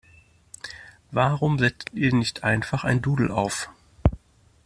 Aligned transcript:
Warum 1.11 1.59
setzt 1.59 1.91
ihr 1.93 2.11
nicht 2.11 2.43
einfach 2.43 2.83
ein 2.85 3.03
Doodle 3.03 3.31
auf? 3.31 3.69